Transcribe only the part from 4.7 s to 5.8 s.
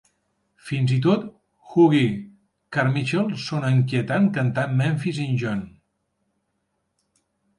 Memphis in June.